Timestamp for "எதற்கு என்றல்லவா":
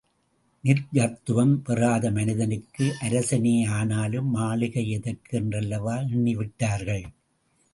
4.89-5.97